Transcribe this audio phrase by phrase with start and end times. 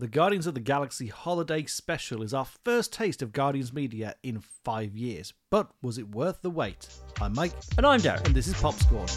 [0.00, 4.38] The Guardians of the Galaxy Holiday Special is our first taste of Guardians media in
[4.38, 5.32] five years.
[5.50, 6.86] But was it worth the wait?
[7.20, 8.24] I'm Mike, And I'm Darren.
[8.24, 9.08] and this is Popscorn.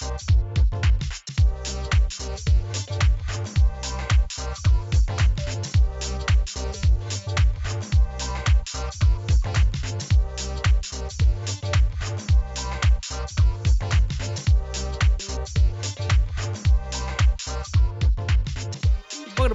[0.00, 0.87] Welcome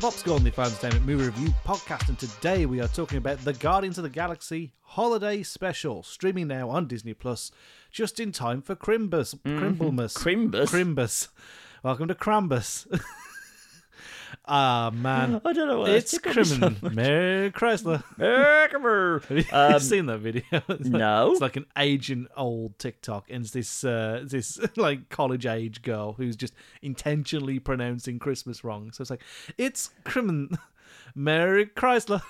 [0.03, 3.53] to Popscorn, the Fan Entertainment Movie Review podcast, and today we are talking about the
[3.53, 7.51] Guardians of the Galaxy Holiday Special, streaming now on Disney Plus,
[7.89, 9.59] just in time for Crimbus, mm-hmm.
[9.59, 10.69] Crimblemas, Crimbus?
[10.69, 11.29] Crimbus.
[11.83, 12.85] Welcome to Crambus.
[14.45, 16.71] Ah man, I don't know what it's me so.
[16.91, 18.03] Mary Chrysler.
[19.27, 20.43] Have you Um, seen that video?
[20.51, 21.31] It's like- no.
[21.31, 26.13] it's like an aging old TikTok, and it's this uh, this like college age girl
[26.13, 28.91] who's just intentionally pronouncing Christmas wrong.
[28.91, 29.23] So it's like
[29.57, 30.57] it's Crimin,
[31.15, 32.21] Mary Chrysler,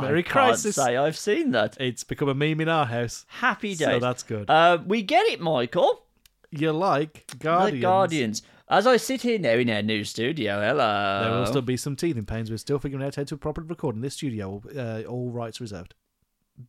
[0.00, 1.76] Merry I can't say I've seen that.
[1.80, 3.86] It's become a meme in our house, Happy days.
[3.86, 4.48] so that's good.
[4.50, 6.04] uh, we get it, Michael.
[6.50, 7.72] you like Guardians?
[7.74, 8.42] The Guardians.
[8.70, 11.20] As I sit here now in our new studio, hello.
[11.22, 12.50] There will still be some teething pains.
[12.50, 14.62] We're still figuring out how to properly record in this studio.
[14.76, 15.94] Uh, all rights reserved.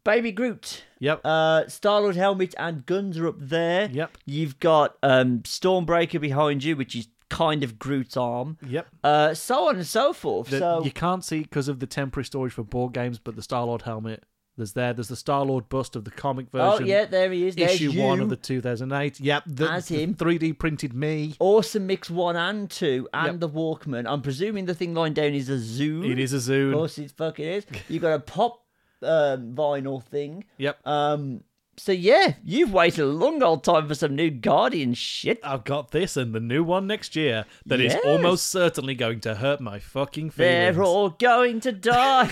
[0.05, 0.83] Baby Groot.
[0.99, 1.21] Yep.
[1.25, 3.89] Uh, Star Lord helmet and guns are up there.
[3.91, 4.17] Yep.
[4.25, 8.57] You've got um, Stormbreaker behind you, which is kind of Groot's arm.
[8.65, 8.87] Yep.
[9.03, 10.49] Uh, so on and so forth.
[10.51, 13.41] The- so you can't see because of the temporary storage for board games, but the
[13.41, 14.23] Star Lord helmet.
[14.59, 14.93] There's there.
[14.93, 16.83] There's the Star Lord bust of the comic version.
[16.83, 17.55] oh yeah, there he is.
[17.55, 18.03] There's issue you.
[18.03, 19.19] one of the 2008.
[19.19, 20.13] Yep, the, As the him.
[20.15, 21.33] 3D printed me.
[21.39, 23.39] Awesome Mix 1 and 2 and Yep.
[23.39, 24.05] the Walkman.
[24.07, 26.09] I'm presuming the thing lying down is a Zune.
[26.11, 26.69] It is a zoo.
[26.69, 27.65] Of course it fucking is.
[27.87, 28.63] You got a pop
[29.01, 30.43] um, vinyl thing.
[30.57, 31.43] Yep, Um,
[31.79, 35.39] so yeah, you've waited a long old time for some new Guardian shit.
[35.43, 38.03] I've got this and the new one next year that is Yes.
[38.05, 40.75] almost certainly going to hurt my fucking feelings.
[40.75, 42.25] They're all going to die.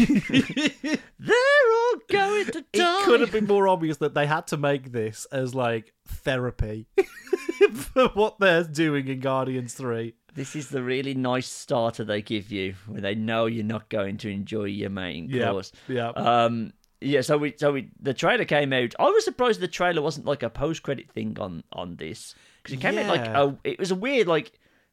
[1.19, 3.01] They're all going to die.
[3.01, 6.87] It could have been more obvious that they had to make this as like therapy
[7.73, 10.13] for what they're doing in Guardians 3.
[10.35, 14.17] This is the really nice starter they give you when they know you're not going
[14.17, 15.71] to enjoy your main course.
[15.87, 16.09] Yeah.
[16.09, 18.93] Um, yeah, so we so we the trailer came out.
[18.99, 22.73] I was surprised the trailer wasn't like a post credit thing on on this because
[22.73, 23.43] it came out like Yeah.
[23.43, 24.51] a, it was a weird like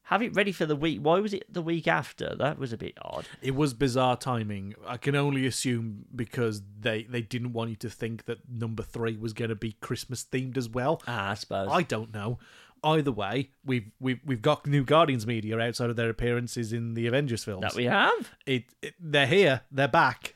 [0.08, 0.98] have it ready for the week.
[1.00, 2.34] Why was it the week after?
[2.36, 3.24] That was a bit odd.
[3.40, 4.74] It was bizarre timing.
[4.86, 9.16] I can only assume because they, they didn't want you to think that number three
[9.16, 11.00] was going to be Christmas themed as well.
[11.08, 11.68] Ah, I suppose.
[11.70, 12.38] I don't know.
[12.82, 17.06] Either way, we've we've we've got new Guardians media outside of their appearances in the
[17.06, 17.62] Avengers films.
[17.62, 19.62] that we have it, it they're here.
[19.72, 20.34] They're back.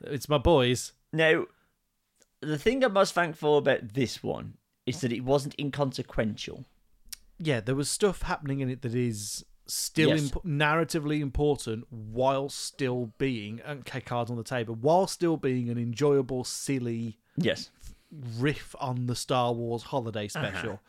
[0.00, 0.92] It's my boys.
[1.12, 1.44] Now.
[2.42, 4.54] The thing I'm most thankful about this one
[4.86, 6.64] is that it wasn't inconsequential.
[7.38, 10.22] Yeah, there was stuff happening in it that is still Yes.
[10.32, 15.78] imp- narratively important while still being okay cards on the table while still being an
[15.78, 17.70] enjoyable silly Yes.
[18.10, 20.48] riff on the Star Wars holiday Uh-huh.
[20.50, 20.80] special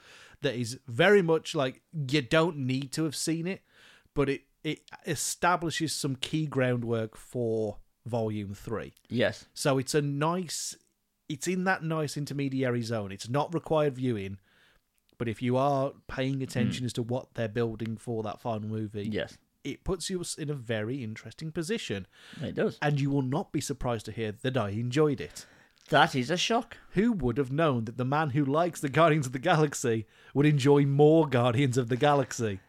[0.41, 3.61] that is very much like you don't need to have seen it,
[4.13, 8.93] but it it establishes some key groundwork for volume 3.
[9.09, 9.45] Yes.
[9.53, 10.75] So it's a nice
[11.29, 13.11] it's in that nice intermediary zone.
[13.11, 14.37] It's not required viewing,
[15.17, 19.07] but if you are paying attention as to what they're building for that final movie,
[19.09, 19.37] Yes.
[19.63, 22.05] it puts you in a very interesting position.
[22.41, 22.77] It does.
[22.81, 25.45] And you will not be surprised to hear that I enjoyed it.
[25.89, 26.77] That is a shock.
[26.91, 30.45] Who would have known that the man who likes the Guardians of the Galaxy would
[30.45, 32.59] enjoy more Guardians of the Galaxy?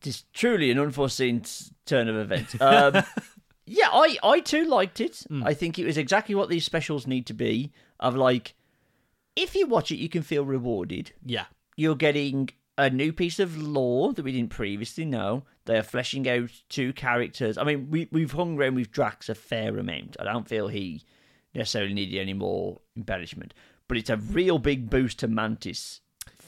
[0.00, 2.56] Just truly an unforeseen t- turn of events.
[2.60, 3.02] Um,
[3.70, 5.24] yeah, I, I too liked it.
[5.28, 5.44] Hmm.
[5.44, 7.72] I think it was exactly what these specials need to be.
[8.00, 8.54] Of like,
[9.36, 11.12] if you watch it, you can feel rewarded.
[11.24, 11.44] Yeah.
[11.76, 15.44] You're getting a new piece of lore that we didn't previously know.
[15.66, 17.56] They are fleshing out two characters.
[17.58, 20.16] I mean, we we've hung around with Drax a fair amount.
[20.18, 21.04] I don't feel he
[21.54, 23.54] necessarily needed any more embellishment,
[23.86, 26.00] but it's a real big boost to Mantis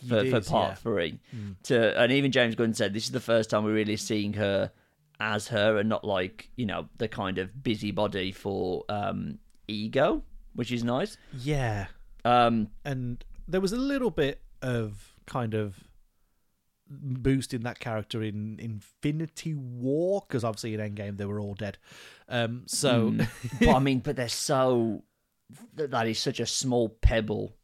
[0.08, 0.74] for, It for part yeah.
[0.74, 1.20] three.
[1.30, 1.52] Hmm.
[1.64, 4.72] To and even James Gunn said this is the first time we're really seeing her
[5.22, 9.38] as her and not like you know the kind of busybody for um,
[9.68, 10.22] ego,
[10.54, 11.16] which is nice.
[11.38, 11.86] Yeah.
[12.24, 15.84] Um, And there was a little bit of kind of
[16.88, 21.78] boosting that character in Infinity War, because obviously in Endgame they were all dead.
[22.28, 23.14] Um, so,
[23.60, 25.04] but I mean, but they're so
[25.74, 27.54] that is such a small pebble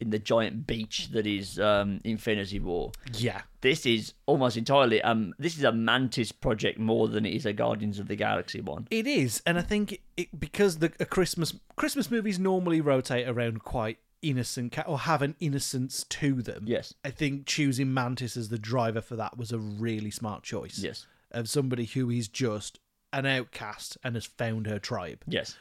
[0.00, 2.92] in the giant beach that is um, Infinity War.
[3.12, 3.42] Yeah.
[3.60, 7.52] This is almost entirely um this is a Mantis project more than it is a
[7.52, 8.86] Guardians of the Galaxy one.
[8.90, 13.62] It is, and I think it, because the a Christmas Christmas movies normally rotate around
[13.64, 16.64] quite innocent or have an innocence to them.
[16.66, 16.94] Yes.
[17.04, 20.78] I think choosing Mantis as the driver for that was a really smart choice.
[20.78, 21.06] Yes.
[21.30, 22.80] Of somebody who is just
[23.12, 25.22] an outcast and has found her tribe.
[25.26, 25.56] Yes.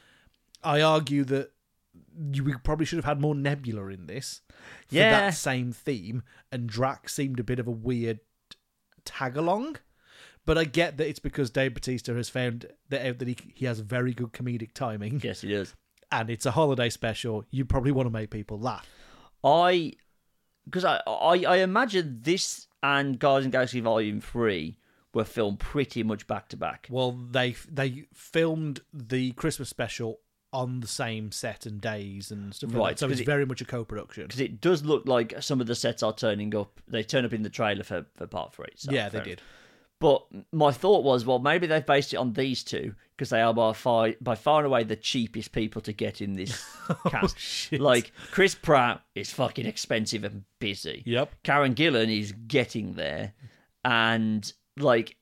[0.63, 1.51] I argue that
[2.31, 4.41] you we probably should have had more Nebula in this
[4.87, 5.11] for Yeah.
[5.11, 8.19] that same theme, and Drax seemed a bit of a weird
[9.05, 9.77] tag along.
[10.45, 13.65] But I get that it's because Dave Batista has found that out that he he
[13.65, 15.73] has very good comedic timing, Yes, he does.
[16.11, 17.45] and it's a holiday special.
[17.49, 18.87] You probably want to make people laugh.
[19.43, 19.93] I
[20.65, 24.77] because I, I I imagine this and Guardians of Galaxy Volume Three
[25.13, 26.87] were filmed pretty much back to back.
[26.89, 30.19] Well, they they filmed the Christmas special
[30.53, 32.99] on the same set and days and stuff like Right, that.
[32.99, 34.23] So it's it- very much a co-production.
[34.23, 36.79] Because it does look like some of the sets are turning up.
[36.87, 38.67] They turn up in the trailer for, for part three.
[38.75, 39.41] So yeah, they did.
[39.99, 43.53] But my thought was, well, maybe they've based it on these two because they are
[43.53, 47.69] by far, by far and away the cheapest people to get in this oh, cast.
[47.71, 47.77] Oh.
[47.77, 51.03] Like Chris Pratt is fucking expensive and busy.
[51.05, 51.33] Yep.
[51.43, 53.33] Karen Gillan is getting there,
[53.85, 55.15] and like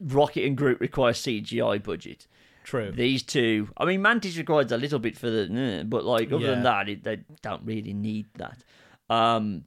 [0.00, 2.26] Rocket and Groot require CGI budget.
[2.70, 2.92] True.
[2.92, 6.44] These two, I mean, Mantis requires a little bit for the, eh, but like other
[6.44, 6.50] Yeah.
[6.52, 8.62] than that, it, they don't really need that.
[9.08, 9.64] Um,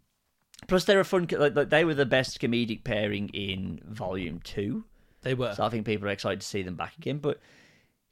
[0.69, 1.27] plus, they're a fun.
[1.29, 4.85] Like, like, they were the best comedic pairing in Volume Two,
[5.21, 5.53] They were.
[5.53, 7.17] so I think people are excited to see them back again.
[7.17, 7.41] But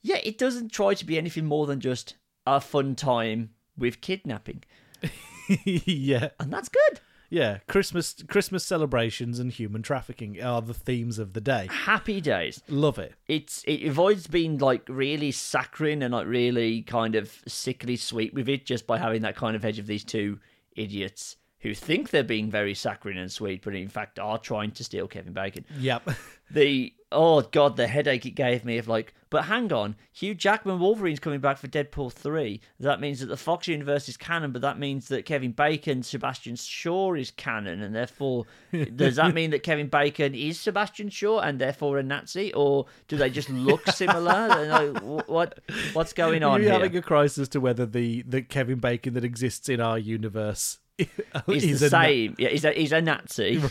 [0.02, 2.16] yeah, it doesn't try to be anything more than just
[2.46, 4.64] a fun time with kidnapping,
[5.66, 6.30] yeah.
[6.38, 7.00] and that's good.
[7.32, 11.68] Yeah, Christmas Christmas celebrations and human trafficking are the themes of the day.
[11.72, 12.62] Happy days.
[12.68, 13.14] Love it.
[13.28, 18.50] it's it avoids being like really saccharine and like really kind of sickly sweet with
[18.50, 20.40] it just by having that kind of edge of these two
[20.76, 24.84] idiots who think they're being very saccharine and sweet but in fact are trying to
[24.84, 25.66] steal Kevin Bacon.
[25.80, 26.10] Yep.
[26.52, 30.80] The oh god the headache it gave me of like but hang on Hugh Jackman
[30.80, 34.62] Wolverine's coming back for Deadpool 3 that means that the Fox universe is canon but
[34.62, 38.46] that means that Kevin Bacon Sebastian Shaw is canon and therefore
[38.96, 43.16] does that mean that Kevin Bacon is Sebastian Shaw and therefore a Nazi or do
[43.18, 44.32] they just look similar?
[44.72, 45.60] Like, what
[45.94, 46.80] what's going on You're here?
[46.82, 51.08] having a crisis to whether the, the Kevin Bacon that exists in our universe is
[51.64, 52.36] is the a na- same.
[52.38, 53.62] Yeah he's a, he's a Nazi.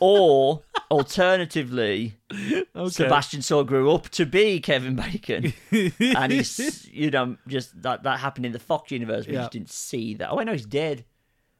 [0.00, 2.14] Or alternatively
[2.76, 2.88] Okay.
[2.90, 5.52] Sebastian Shaw grew up to be Kevin Bacon,
[6.00, 9.26] and he's you know just that that happened in the Fox universe.
[9.26, 9.40] We Yeah.
[9.40, 10.30] just didn't see that.
[10.30, 11.04] Oh, I know he's dead.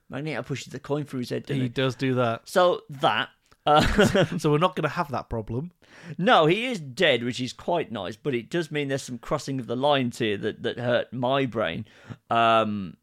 [0.09, 1.45] Magneto pushes the coin through his head.
[1.49, 1.69] He he?
[1.69, 2.49] does do that.
[2.49, 3.29] So that.
[3.65, 3.81] Uh,
[4.39, 5.73] So we're not going to have that problem.
[6.19, 9.59] no, he is dead, which is quite nice, but it does mean there's some crossing
[9.59, 11.85] of the lines here that, that hurt my brain.
[12.31, 12.97] Um,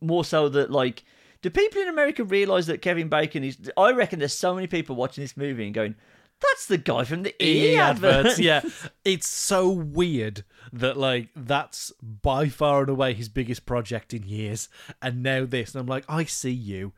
[0.00, 1.04] more so that, like,
[1.48, 3.70] do people in America realize that Kevin Bacon is.
[3.76, 5.94] I reckon there's so many people watching this movie and going,
[6.40, 8.38] that's the guy from the E, adverts.
[8.38, 8.62] yeah.
[9.04, 14.68] It's so weird that like that's by far and away his biggest project in years,
[15.00, 16.92] and now this, and I'm like, I see you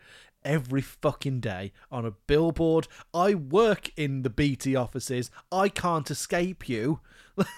[0.49, 2.89] every fucking day on a billboard.
[3.15, 5.31] I work in the BT offices.
[5.53, 7.01] I can't escape you.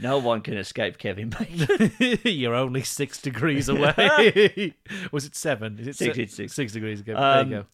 [0.00, 2.18] No one can escape Kevin Bacon.
[2.24, 4.74] You're only six degrees away.
[5.12, 5.78] Was it seven?
[5.78, 6.52] Is it Six, se- six.
[6.54, 7.14] Six degrees ago.
[7.14, 7.68] Um, there you go.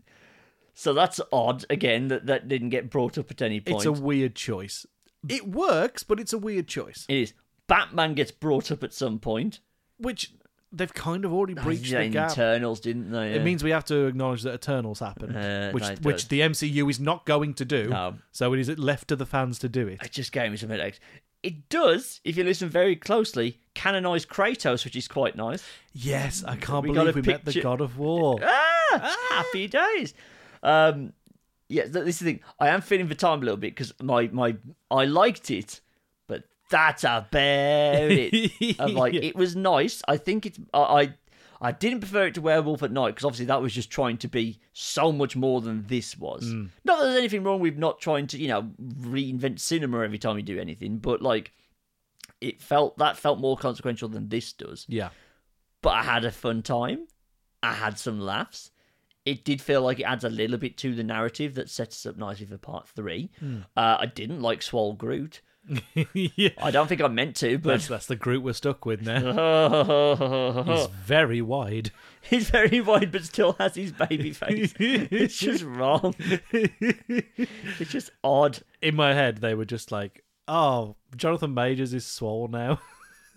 [0.74, 1.64] So that's odd.
[1.70, 3.76] Again, that, that didn't get brought up at any point.
[3.76, 4.84] It's a weird choice.
[5.26, 7.06] It works, but it's a weird choice.
[7.08, 7.32] It is.
[7.68, 9.60] Batman gets brought up at some point.
[9.96, 10.34] Which
[10.72, 12.32] they've kind of already breached Yeah, the gap.
[12.32, 13.32] Eternals, didn't they?
[13.34, 16.88] It means we have to acknowledge that Eternals happened, Uh, which that which the MCU
[16.90, 17.88] is not going to do.
[17.88, 18.14] No.
[18.32, 20.02] So it is left to the fans to do it.
[20.02, 20.98] It just gave me some headaches.
[21.42, 25.64] It does, if you listen very closely, canonise Kratos, which is quite nice.
[25.92, 28.38] Yes, I can't We believe we met the God of War.
[28.94, 30.12] Ah, happy days.
[30.62, 31.14] Um,
[31.68, 32.40] yeah, this is the thing.
[32.60, 34.56] I am feeling the time a little bit because my my
[34.90, 35.80] I liked it,
[36.72, 38.78] that's about it.
[38.80, 39.20] Like, Yeah.
[39.22, 40.02] it was nice.
[40.08, 40.80] I think it's I.
[40.80, 41.14] I
[41.64, 44.26] I didn't prefer it to Werewolf at Night because obviously that was just trying to
[44.28, 46.42] be so much more than this was.
[46.44, 46.70] Mm.
[46.84, 50.36] Not that there's anything wrong with not trying to, you know, reinvent cinema every time
[50.36, 51.52] you do anything, but like
[52.40, 55.10] it felt that felt more consequential than this does Yeah.
[55.82, 57.06] but I had a fun time.
[57.62, 58.72] I had some laughs.
[59.24, 62.10] It did feel like it adds a little bit to the narrative that sets us
[62.10, 63.30] up nicely for part three.
[63.38, 63.58] Hmm.
[63.76, 65.40] Uh, I didn't like Swole Groot.
[66.14, 66.50] yeah.
[66.60, 69.20] I don't think I meant to, but that's the Groot we're stuck with now.
[70.66, 71.90] He's very wide.
[72.20, 74.74] He's very wide, but still has his baby face.
[74.78, 76.14] it's just wrong.
[76.52, 78.58] It's just odd.
[78.80, 82.80] In my head, they were just like, "Oh, Jonathan Majors is swole now."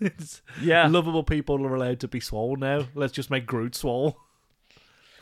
[0.00, 0.88] it's Yeah.
[0.88, 2.86] lovable people are allowed to be swole now.
[2.94, 4.18] Let's just make Groot swole.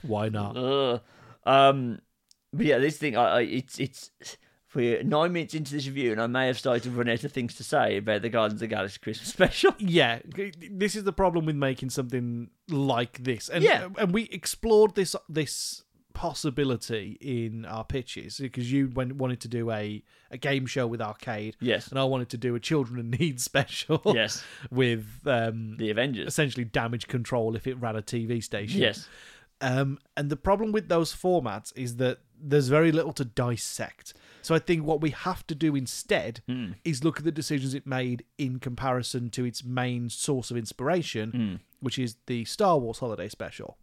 [0.02, 0.56] Why not?
[0.56, 1.00] Ugh.
[1.46, 2.00] Um,
[2.52, 4.11] but yeah, this thing, I, I it's it's
[4.75, 7.33] we're nine minutes into this review, and I may have started to run out of
[7.33, 9.75] things to say about the Guardians of the Galaxy Christmas special.
[9.78, 10.21] Yeah,
[10.71, 13.88] this is the problem with making something like this, and Yeah.
[13.99, 15.83] and we explored this this
[16.14, 21.00] possibility in our pitches because you went, wanted to do a a game show with
[21.00, 21.88] arcade, Yes.
[21.88, 24.43] and I wanted to do a children in need special, Yes.
[24.71, 26.26] with um, The Avengers.
[26.26, 28.81] essentially damage control if it ran a TV station.
[28.81, 29.09] Yes.
[29.61, 34.12] Um, and the problem with those formats is that there's very little to dissect.
[34.45, 36.73] So I think what we have to do instead Hmm.
[36.85, 41.31] is look at the decisions it made in comparison to its main source of inspiration,
[41.31, 41.55] Hmm.
[41.81, 43.79] which is the Star Wars Holiday Special.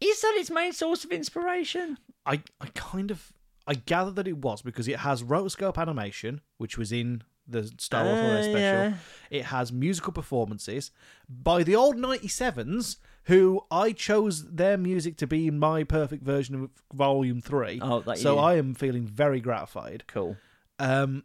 [0.00, 1.98] Is that its main source of inspiration?
[2.24, 3.32] I, I kind of
[3.66, 8.04] I gather that it was because it has rotoscope animation, which was in the Star
[8.04, 8.58] Wars Holiday Uh, Special.
[8.60, 8.94] yeah.
[9.30, 10.90] It has musical performances
[11.28, 16.70] by the old 97s, who I chose their music to be my perfect version of
[16.92, 17.80] Volume 3.
[17.82, 18.38] Oh, that so.
[18.38, 20.04] I am feeling very gratified.
[20.06, 20.36] Cool.
[20.78, 21.24] Um,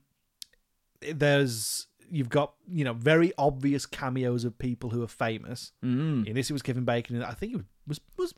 [1.02, 5.72] there's you've got you know very obvious cameos of people who are famous.
[5.84, 6.28] Mm.
[6.28, 8.34] In this, it was Kevin Bacon, and I think it was was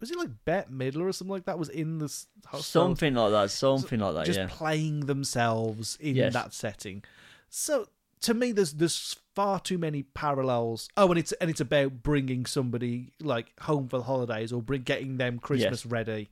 [0.00, 2.26] was it like Bette Midler or something like that was in this
[2.60, 3.50] Something like that.
[3.50, 4.26] Something like that.
[4.26, 4.48] just yeah.
[4.50, 6.32] playing themselves in Yes.
[6.32, 7.04] that setting.
[7.54, 7.86] So
[8.22, 10.88] to me, there's there's far too many parallels.
[10.96, 14.82] Oh, and it's and it's about bringing somebody like home for the holidays or bring
[14.82, 16.30] getting them Christmas ready.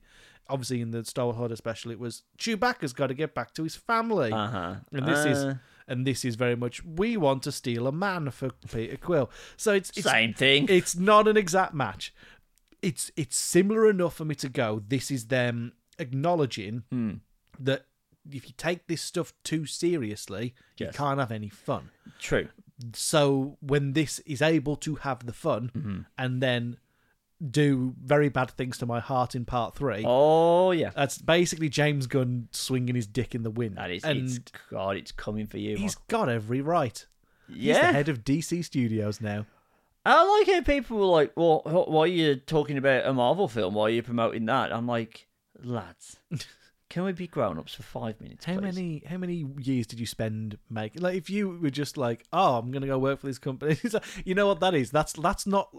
[0.49, 3.63] Obviously, in the Star Wars Holiday Special, it was Chewbacca's got to get back to
[3.63, 4.75] his family, Uh huh.
[4.91, 5.55] and this is
[5.87, 9.29] and this is very much we want to steal a man for Peter Quill.
[9.57, 10.65] So it's it's same thing.
[10.69, 12.13] it's not an exact match.
[12.81, 14.81] It's it's similar enough for me to go.
[14.87, 17.11] This is them acknowledging Hmm.
[17.59, 17.85] that
[18.29, 21.89] if you take this stuff too seriously, you can't have any fun.
[22.19, 22.47] True.
[22.93, 25.99] So when this is able to have the fun Mm-hmm.
[26.17, 26.77] and then
[27.49, 30.91] do very bad things to my heart in part three, Oh yeah.
[30.95, 33.79] that's basically James Gunn swinging his dick in the wind.
[33.89, 34.03] Is.
[34.03, 34.95] and it's God.
[34.97, 35.75] It's coming for you.
[35.77, 36.07] he's Mark.
[36.07, 37.03] got every right.
[37.47, 39.45] He's the head of DC Studios now.
[40.05, 43.73] I like how people were like, "Well, why are you talking about a Marvel film?
[43.75, 45.27] Why are you promoting that?" I'm like,
[45.61, 46.17] lads,
[46.91, 48.45] can we be grown ups for five minutes?
[48.45, 48.61] How please?
[48.75, 51.01] many how many years did you spend making?
[51.01, 54.03] Like, if you were just like, "Oh, I'm gonna go work for this company," like,
[54.25, 54.91] you know what that is?
[54.91, 55.73] That's that's not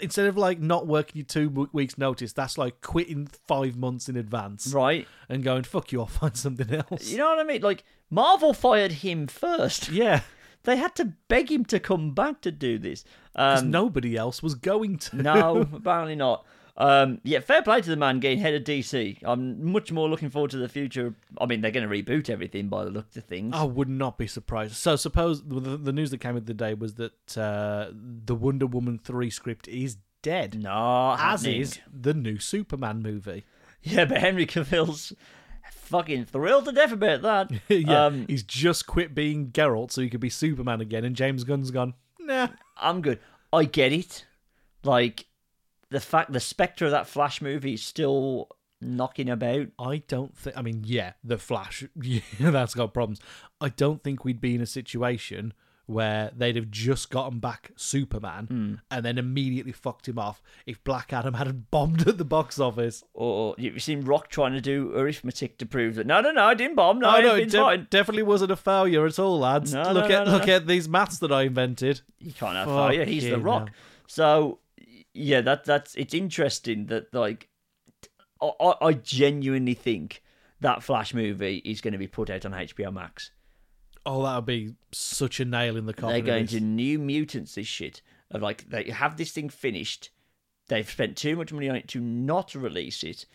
[0.00, 2.32] instead of like not working your two weeks notice.
[2.32, 5.06] That's like quitting five months in advance Right.
[5.28, 7.62] and going, "Fuck you, I'll find something else." You know what I mean?
[7.62, 9.88] Like Marvel fired him first.
[10.02, 10.20] yeah,
[10.64, 13.04] They had to beg him to come back to do this.
[13.36, 15.16] 'cause Um, nobody else was going to.
[15.16, 16.44] no, apparently not.
[16.78, 19.18] Um, yeah, fair play to the man getting head of DC.
[19.24, 21.14] I'm much more looking forward to the future.
[21.40, 23.54] I mean, they're going to reboot everything by the look of things.
[23.56, 24.74] I would not be surprised.
[24.74, 28.66] So, suppose the, the news that came in the day was that uh, the Wonder
[28.66, 31.60] Woman three script is dead, no, as happening.
[31.62, 33.44] is the new Superman movie.
[33.82, 35.12] Yeah, but Henry Cavill's
[35.70, 37.50] fucking thrilled to death about that.
[37.68, 41.44] yeah, Um, he's just quit being Geralt so he could be Superman again, and James
[41.44, 41.94] Gunn's gone.
[42.18, 43.20] Nah, I'm good.
[43.52, 44.26] I get it.
[44.82, 45.26] Like
[45.90, 48.48] the fact the spectre of that Flash movie is still
[48.80, 49.68] knocking about.
[49.78, 50.56] I don't think.
[50.56, 53.20] I mean, yeah, the Flash, yeah, that's got problems.
[53.60, 55.52] I don't think we'd be in a situation
[55.88, 58.74] where they'd have just gotten back Superman Hmm.
[58.90, 63.04] and then immediately fucked him off if Black Adam hadn't bombed at the box office.
[63.14, 66.54] Or you've seen Rock trying to do arithmetic to prove that no, no, no, I
[66.54, 66.98] didn't bomb.
[66.98, 69.72] No, Oh no, no, it def- definitely wasn't a failure at all, lads.
[69.72, 72.00] No, look no, at no, look at these maths that I invented.
[72.18, 73.04] You can't have Fuck failure.
[73.04, 73.70] He's the Rock.
[74.08, 74.58] So
[75.16, 77.48] yeah, that that's it's interesting that like
[78.40, 80.22] I, I- genuinely think
[80.60, 83.30] that Flash movie is going to be put out on HBO Max.
[84.04, 86.12] Oh, that would be such a nail in the coffin.
[86.24, 88.02] They're going to New Mutants this shit.
[88.30, 90.10] Of like they have this thing finished.
[90.68, 93.26] They've spent too much money on it to not release it.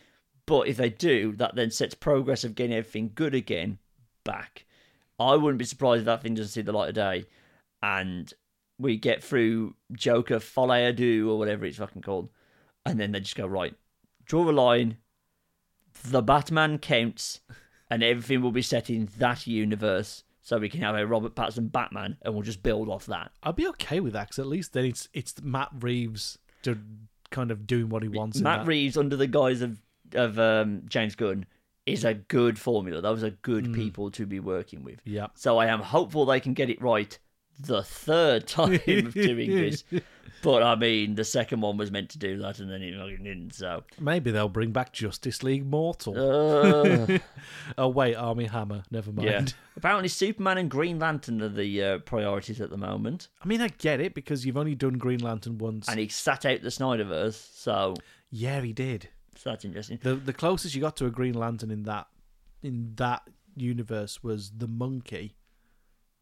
[0.46, 3.78] But if they do, that then sets progress of getting everything good again
[4.24, 4.66] back.
[5.18, 7.26] I wouldn't be surprised if that thing doesn't see the light of day
[7.82, 8.32] and
[8.82, 12.28] we get through Joker Deux or whatever it's fucking called.
[12.84, 13.74] And then they just go, right,
[14.24, 14.96] draw a line.
[16.04, 17.40] The Batman counts
[17.90, 20.24] and everything will be set in that universe.
[20.40, 23.30] So we can have a Robert Pattinson Batman, and we'll just build off that.
[23.44, 26.78] I'd be okay with that because at least then it's it's Matt Reeves to
[27.30, 28.38] kind of doing what he wants.
[28.38, 28.66] in Matt.
[28.66, 29.80] Reeves, under the guise of
[30.14, 31.46] of um, James Gunn,
[31.86, 33.00] is a good formula.
[33.00, 35.00] Those are good people to be working with.
[35.04, 35.28] Yeah.
[35.34, 37.16] So I am hopeful they can get it right
[37.58, 39.84] the third time of doing this.
[40.42, 43.22] But I mean, the second one was meant to do that, and then it fucking
[43.22, 43.54] didn't.
[43.54, 46.14] So, Maybe they'll bring back Justice League Mortal.
[46.18, 47.18] uh,
[47.78, 48.82] oh wait, Armie Hammer.
[48.90, 49.28] Never mind.
[49.28, 49.44] yeah.
[49.76, 53.68] Apparently, Superman and Green Lantern are the uh, priorities at the moment, I mean, I
[53.68, 55.88] get it because you've only done Green Lantern once.
[55.88, 57.94] and he sat out the Snyderverse, so,
[58.28, 59.10] yeah, he did.
[59.36, 60.00] so that's interesting.
[60.02, 62.08] The the closest you got to a Green Lantern in that
[62.64, 63.22] in that
[63.54, 65.36] universe was the monkey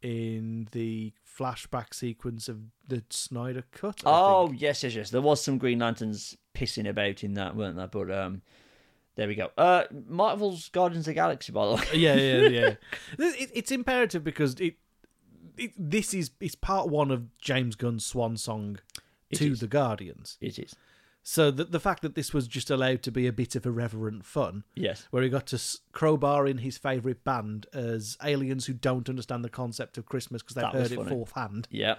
[0.03, 4.03] in the flashback sequence of the Snyder cut.
[4.07, 4.61] I Oh think.
[4.61, 5.11] yes, yes, yes.
[5.11, 7.87] There was some Green Lanterns pissing about in that, weren't there?
[7.87, 8.43] But um,
[9.17, 9.51] there we go.
[9.59, 11.83] Uh, Marvel's Guardians of the Galaxy, by the way.
[11.95, 12.75] yeah, yeah, yeah.
[13.19, 14.75] it, it's imperative because it,
[15.57, 18.79] it this is it's part one of James Gunn's swan song
[19.31, 19.61] It to is.
[19.61, 20.39] the Guardians.
[20.41, 20.75] It is.
[21.23, 24.25] So the the fact that this was just allowed to be a bit of irreverent
[24.25, 25.07] fun, Yes.
[25.11, 25.61] where he got to
[25.93, 30.55] crowbar in his favourite band as aliens who don't understand the concept of Christmas because
[30.55, 31.69] they've That heard it fourth hand.
[31.71, 31.97] Yeah.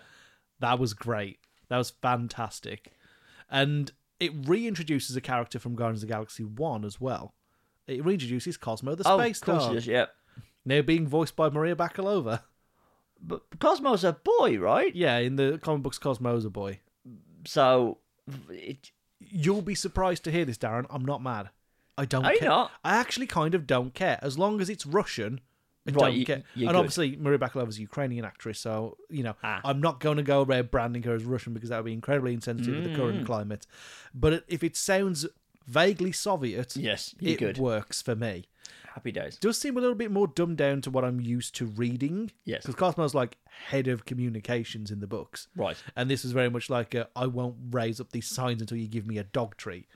[0.60, 1.40] That was great.
[1.70, 2.92] That was fantastic.
[3.50, 7.34] And it reintroduces a character from Guardians of the Galaxy 1 as well.
[7.88, 9.88] It reintroduces Cosmo the Oh, Space of course Dog, it is.
[9.88, 10.06] Yeah.
[10.66, 12.44] now being voiced by Maria Bakalova.
[13.22, 14.96] But Cosmo's a boy, right?
[14.96, 16.80] Yeah, in the comic books, Cosmo's a boy.
[17.46, 18.00] So,
[18.50, 18.92] it,
[19.30, 20.86] You'll be surprised to hear this, Darren.
[20.90, 21.50] I'm not mad.
[21.98, 22.50] I don't Are you care.
[22.50, 22.72] not?
[22.84, 24.18] I actually kind of don't care.
[24.22, 25.40] As long as it's Russian,
[25.88, 26.36] I Right, don't you- care.
[26.56, 26.76] and good.
[26.76, 29.62] obviously, Maria Bakalova's a Ukrainian actress, so, you know, Ah.
[29.64, 32.34] I'm not going to go around branding her as Russian because that would be incredibly
[32.34, 32.96] insensitive with the Mm.
[32.96, 33.68] current climate.
[34.14, 35.26] But if it sounds
[35.68, 37.58] vaguely Soviet, yes, it good.
[37.58, 38.46] works for me.
[38.94, 39.38] Happy days.
[39.38, 42.30] does seem a little bit more dumbed down to what I'm used to reading.
[42.44, 42.62] Yes.
[42.62, 45.48] Because Cosmo's like head of communications in the books.
[45.56, 45.82] Right.
[45.96, 48.90] And this is very much like a, I won't raise up these signs until you
[48.90, 49.88] give me a dog treat.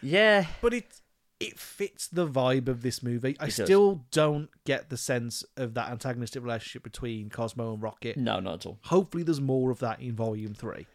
[0.00, 0.46] Yeah.
[0.60, 1.00] But it
[1.40, 3.36] it fits the vibe of this movie.
[3.40, 8.16] I still don't get the sense of that antagonistic relationship between Cosmo and Rocket.
[8.16, 8.78] No, not at all.
[8.84, 10.86] Hopefully there's more of that in volume three.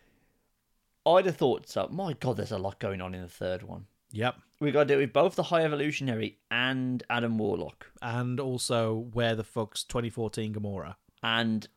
[1.06, 1.88] I'd have thought so.
[1.92, 3.86] My God, there's a lot going on in the third one.
[4.12, 4.36] Yep.
[4.62, 9.08] We got to do it with both the High Evolutionary and Adam Warlock, And also
[9.12, 10.96] where the fuck's 2014 Gamora.
[11.24, 11.68] and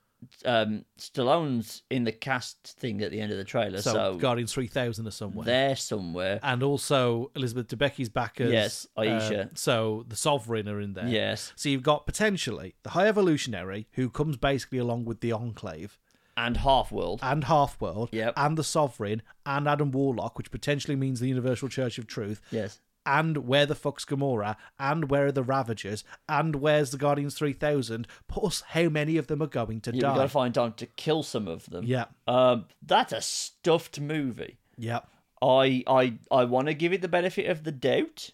[0.46, 4.52] um, Stallone's in the cast thing at the end of the trailer, So, so, Guardians
[4.54, 5.44] 3000 or somewhere.
[5.44, 6.40] they're somewhere.
[6.42, 9.42] and also Elizabeth Debicki's back as Yes, Ayesha.
[9.42, 11.06] uh, so the Sovereign are in there.
[11.08, 15.98] Yes, So you've got potentially the High Evolutionary, who comes basically along with the Enclave
[16.36, 17.20] and Half World.
[17.22, 18.34] and Half World, Yep.
[18.36, 22.80] and the Sovereign and Adam Warlock, which potentially means the Universal Church of Truth, Yes,
[23.06, 27.52] and where the fuck's Gamora, and where are the Ravagers, and where's the Guardians Three
[27.52, 28.06] Thousand?
[28.28, 30.14] Plus, how many of them are going to we die?
[30.16, 31.84] got to find time to kill some of them.
[31.84, 34.58] yeah, Um, that's a stuffed movie.
[34.78, 35.00] yeah.
[35.42, 38.30] I I I want to give it the benefit of the doubt,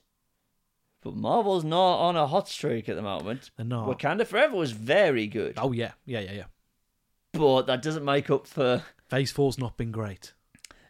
[1.02, 3.50] but Marvel's not on a hot streak at the moment.
[3.56, 3.88] They're not.
[3.88, 6.44] Wakanda Forever was very good, Oh yeah, yeah, yeah, yeah.
[7.32, 10.32] But that doesn't make up for Phase Four's not been great.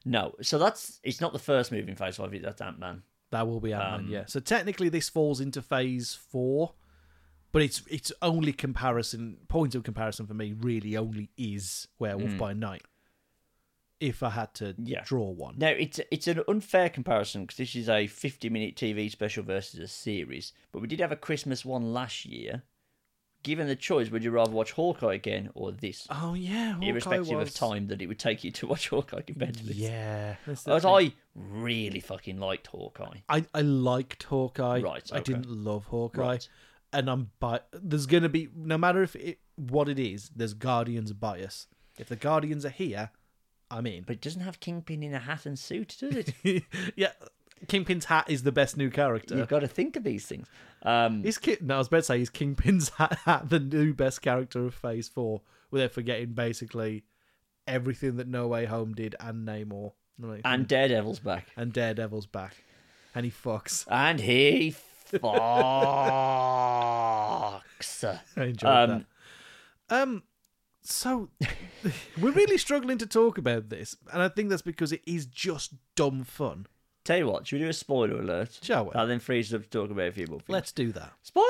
[0.04, 0.34] no.
[0.42, 2.34] So that's it's not the first movie in Phase Five.
[2.42, 3.02] That's Ant Man.
[3.30, 4.24] That will be Ant-Man, Um, yeah.
[4.26, 6.72] So technically, this falls into Phase Four,
[7.52, 12.52] but it's it's only comparison point of comparison for me really only is Werewolf by
[12.54, 12.82] Night.
[14.00, 14.86] If I had to Hmm.
[14.86, 15.02] Yeah.
[15.04, 19.10] draw one, Now it's it's an unfair comparison because this is a 50 minute TV
[19.10, 22.62] special versus a series, but we did have a Christmas one last year.
[23.42, 26.06] Given the choice, would you rather watch Hawkeye again or this?
[26.10, 27.48] oh yeah, Hawkeye Irrespective was...
[27.48, 29.76] of time that it would take you to watch Hawkeye compared to this.
[29.76, 30.66] Yeah, As.
[30.84, 33.18] I really fucking liked Hawkeye.
[33.28, 34.82] I I liked Hawkeye.
[34.82, 36.48] Right, I didn't love Hawkeye, Right.
[36.92, 40.30] and I'm bi- There's gonna be no matter if it what it is.
[40.36, 41.66] There's Guardians bias.
[41.98, 43.10] If the Guardians are here,
[43.70, 44.02] I'm in.
[44.04, 46.64] But it doesn't have Kingpin in a hat and suit, does it?
[46.96, 47.12] yeah,
[47.68, 49.36] Kingpin's hat is the best new character.
[49.36, 50.46] You've got to think of these things.
[50.82, 51.56] Um, Is King?
[51.60, 54.74] No, I was about to say he's Kingpin's hat, hat the new best character of
[54.74, 57.04] Phase Four, without forgetting basically
[57.66, 61.48] everything that No Way Home did and Namor, Like, and Daredevil's back.
[61.56, 62.56] and Daredevil's back,
[63.14, 63.84] and he fucks.
[63.90, 64.74] And he
[65.12, 65.24] fucks.
[68.36, 69.06] I enjoyed Um,
[69.88, 70.02] that.
[70.02, 70.22] Um,
[70.82, 71.28] so
[72.20, 75.74] we're really struggling to talk about this, and I think that's because it is just
[75.94, 76.66] dumb fun.
[77.10, 78.56] Tell you what, should we do a spoiler alert?
[78.62, 78.90] Shall we?
[78.94, 80.48] And then freeze up to talk about a few more things.
[80.48, 81.12] Let's do that.
[81.22, 81.44] Spoiler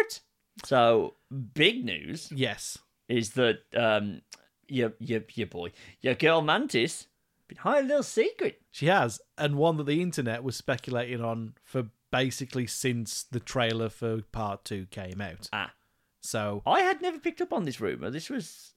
[0.00, 0.20] alert!
[0.64, 1.14] So,
[1.54, 2.78] big news Yes.
[3.08, 4.22] is that um,
[4.66, 7.06] your, your, your boy, your girl Mantis,
[7.46, 8.60] been hiding a little secret.
[8.72, 13.88] She has, and one that the internet was speculating on for basically since the trailer
[13.88, 15.48] for part two came out.
[15.52, 15.72] Ah,
[16.20, 18.10] So I had never picked up on this rumor.
[18.10, 18.72] This was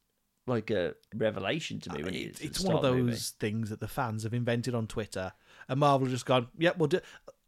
[0.46, 3.88] like a revelation to me when it- it, it's one of those things that the
[3.88, 5.32] fans have invented on Twitter,
[5.70, 7.00] and Marvel have just gone, "Yep, we'll do."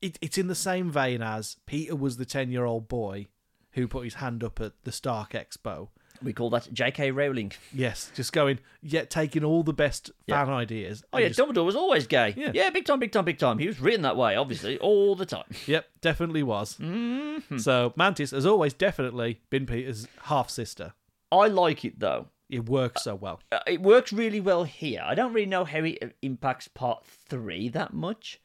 [0.01, 3.27] It, it's in the same vein as Peter was the ten-year-old boy
[3.73, 5.89] who put his hand up at the Stark Expo
[6.23, 7.11] We call that J.K.
[7.11, 7.51] Rowling.
[7.73, 10.43] Yes, just going, yeah, taking all the best Yeah.
[10.43, 11.03] fan ideas.
[11.13, 12.33] Oh yeah, just- Dumbledore was always gay.
[12.35, 12.69] Yeah.
[12.71, 13.57] big time, big time, big time.
[13.59, 15.45] He was written that way, obviously, all the time.
[15.67, 16.77] Yep, definitely was.
[16.77, 17.57] Mm-hmm.
[17.59, 20.93] So Mantis has always definitely been Peter's half sister.
[21.31, 22.27] I like it though.
[22.51, 23.39] It works so well.
[23.51, 25.01] Uh, It works really well here.
[25.03, 28.39] I don't really know how it impacts part three that much,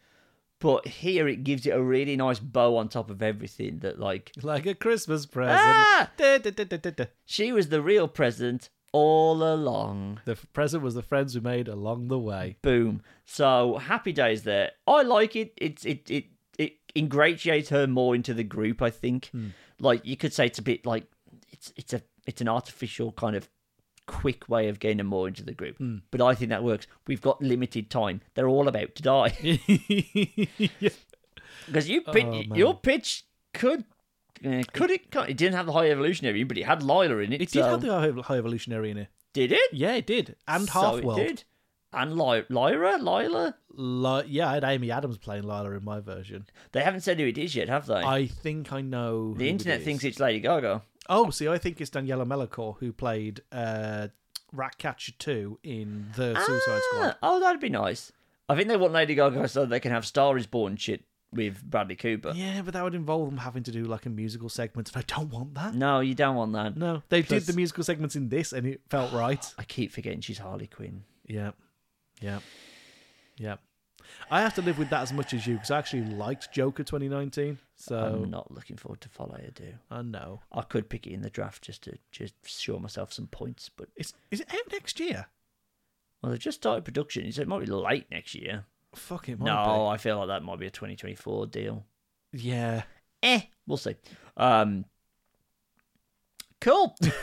[0.60, 3.80] but here it gives it a really nice bow on top of everything.
[3.80, 5.58] That like Like a Christmas present.
[5.60, 6.10] Ah!
[6.16, 7.04] Da, da, da, da, da, da.
[7.24, 10.20] she was the real president all along.
[10.24, 12.56] The f- present was the friends we made along the way.
[12.62, 13.02] Boom.
[13.24, 14.70] So happy days there.
[14.86, 15.52] I like it.
[15.56, 16.24] It's it it
[16.58, 18.80] it ingratiates her more into the group.
[18.80, 19.30] I think.
[19.78, 21.04] Like you could say, it's a bit like
[21.50, 23.48] it's it's a it's an artificial kind of
[24.06, 25.76] quick way of getting them more into the group.
[26.10, 26.86] But I think that works.
[27.06, 28.20] We've got limited time.
[28.34, 30.46] They're all about to die yeah.
[31.66, 33.84] because you pitch, Oh, your pitch could.
[34.44, 35.02] Uh, could it?
[35.28, 37.40] It didn't have the high evolutionary, but it had Lila in it.
[37.42, 39.08] It so- did have the high, evolutionary in it.
[39.32, 39.72] Did it?
[39.72, 40.36] Yeah, it did.
[40.48, 41.18] And So half world.
[41.18, 41.44] did.
[41.92, 43.54] And Ly- Lyra, Lila.
[43.70, 46.46] Li- yeah, I had Amy Adams playing Lila in my version.
[46.72, 47.94] They haven't said who it is yet, have they?
[48.02, 49.34] I think I know.
[49.34, 50.82] the internet it thinks it's Lady Gaga.
[51.08, 54.08] Oh, see, I think it's Daniela Melchior who played uh,
[54.52, 57.02] Ratcatcher 2 in The Suicide Squad.
[57.02, 58.12] Ah, oh, that'd be nice.
[58.48, 61.62] I think they want Lady Gaga so they can have Star is Born shit with
[61.62, 62.32] Bradley Cooper.
[62.34, 65.14] Yeah, but that would involve them having to do like a musical segment, and I
[65.14, 65.74] don't want that.
[65.74, 66.76] No, you don't want that.
[66.76, 69.44] No, they Plus- did the musical segments in this, and it felt right.
[69.58, 71.02] I keep forgetting she's Harley Quinn.
[71.26, 71.52] Yeah,
[72.20, 72.38] yeah,
[73.36, 73.56] yeah.
[74.30, 76.82] I have to live with that as much as you because I actually liked Joker
[76.84, 77.58] 2019.
[77.76, 79.74] So I'm not looking forward to follow you do.
[79.90, 83.26] I know I could pick it in the draft just to just show myself some
[83.26, 85.26] points, but it's is it out next year?
[86.22, 88.64] well, they've just started production, so it might be late next year.
[88.94, 91.84] Fuck it, might No, I feel like that might be a 2024 deal.
[92.32, 92.82] Yeah.
[93.22, 93.96] Eh, we'll see.
[94.36, 94.86] Um,
[96.60, 96.96] cool.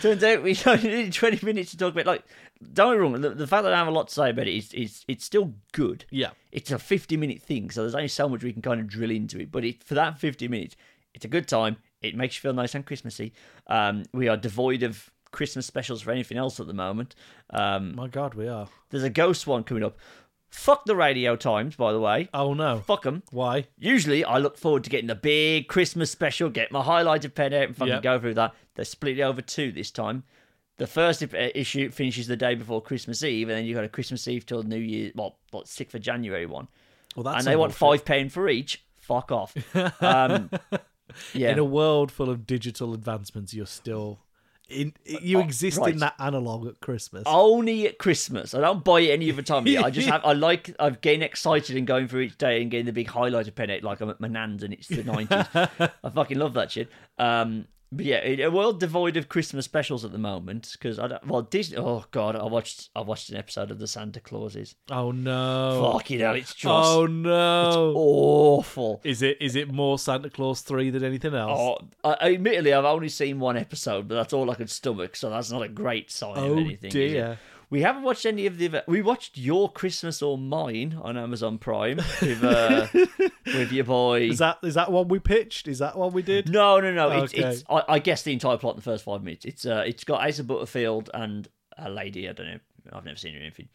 [0.00, 2.06] Turns out we only needed 20 minutes to talk about.
[2.06, 2.24] Like,
[2.72, 3.20] don't get me wrong.
[3.20, 5.24] The, the fact that I have a lot to say about it is, is it's
[5.24, 6.04] still good.
[6.10, 6.30] Yeah.
[6.50, 9.10] It's a 50 minute thing, so there's only so much we can kind of drill
[9.10, 9.50] into it.
[9.50, 10.76] But it, for that 50 minutes,
[11.14, 11.76] it's a good time.
[12.00, 13.32] It makes you feel nice and Christmassy.
[13.68, 17.14] Um, we are devoid of Christmas specials for anything else at the moment.
[17.50, 18.68] Um, My God, we are.
[18.90, 19.96] there's a ghost one coming up.
[20.52, 22.28] Fuck the radio times, by the way.
[22.34, 22.80] Oh no.
[22.86, 23.22] Fuck them.
[23.32, 23.66] Why?
[23.78, 27.64] Usually, I look forward to getting the big Christmas special, get my highlighted pen out,
[27.68, 28.02] and fucking Yep.
[28.02, 28.54] go through that.
[28.74, 30.24] They split it over two this time.
[30.76, 33.88] The first uh, issue finishes the day before Christmas Eve, and then you've got a
[33.88, 36.68] Christmas Eve till New Year, well, what sixth of January one,
[37.16, 38.84] Well, that's and they want five pound for each.
[38.98, 39.54] Fuck off.
[40.00, 40.50] Um,
[41.34, 44.20] yeah, In a world full of digital advancements, you're still
[44.72, 44.92] in.
[45.04, 45.92] You exist Oh, right.
[45.92, 47.22] in that analog at Christmas.
[47.26, 48.54] only at Christmas.
[48.54, 49.84] I don't buy it any other time of.
[49.84, 50.24] I just have.
[50.24, 50.74] I like.
[50.80, 53.82] I've getting excited and going through each day and getting the big highlighter pen out
[53.82, 55.46] like I'm at my nan's and it's the nineties.
[56.02, 56.88] I fucking love that shit.
[57.18, 61.26] Um, but yeah, a world devoid of Christmas specials at the moment because I don't.
[61.26, 61.76] Well, Disney.
[61.76, 62.88] Oh god, I watched.
[62.96, 64.74] I watched an episode of the Santa Clauses.
[64.90, 65.92] Oh no.
[65.92, 67.92] Fucking hell, it's just Oh no.
[67.96, 69.00] awful.
[69.04, 71.58] Is it is it more Santa Claus three than anything else?
[71.60, 71.78] Oh,
[72.18, 75.50] I, admittedly, I've only seen one episode, but that's all I could stomach, so that's
[75.50, 76.88] not a great sign Oh, of anything.
[76.88, 76.92] it?
[76.92, 77.38] dear.
[77.72, 78.84] We haven't watched any of the.
[78.86, 82.86] We watched Your Christmas or Mine on Amazon Prime with uh,
[83.46, 84.24] with your boy.
[84.28, 85.68] Is that is that one we pitched?
[85.68, 86.50] Is that one we did?
[86.50, 87.10] No, no, no.
[87.22, 87.42] It's, Okay.
[87.44, 89.46] it's I, I guess the entire plot in the first five minutes.
[89.46, 92.28] It's uh, it's got Asa Butterfield and a lady.
[92.28, 92.58] I don't know.
[92.92, 93.70] I've never seen her in anything.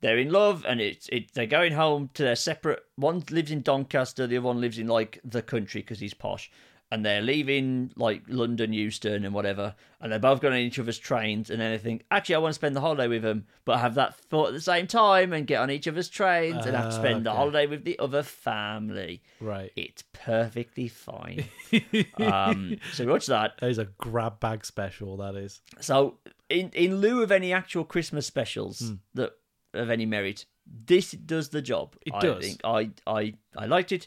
[0.00, 1.34] They're in love, and it's it.
[1.34, 2.84] They're going home to their separate.
[2.94, 6.52] One lives in Doncaster, the other one lives in like the country because he's posh.
[6.90, 9.74] And they're leaving like London, Euston, and whatever.
[10.00, 11.50] And they're both going on each other's trains.
[11.50, 13.94] And then they think, actually, I want to spend the holiday with them, but have
[13.96, 16.96] that thought at the same time and get on each other's trains and have to
[16.96, 19.22] Ah, spend the holiday with the other family.
[19.40, 19.72] Right.
[19.74, 21.46] It's perfectly fine.
[22.18, 23.54] um, so we watch that.
[23.60, 25.16] That is a grab bag special.
[25.16, 25.62] That is.
[25.80, 26.18] So
[26.48, 29.32] in in lieu of any actual Christmas specials that
[29.72, 31.96] of any merit, this does the job.
[32.06, 32.44] It I does.
[32.44, 32.60] Think.
[32.62, 34.06] I I I liked it.